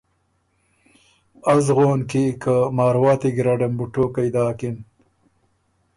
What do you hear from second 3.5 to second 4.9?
م بُو ټوقئ داکِن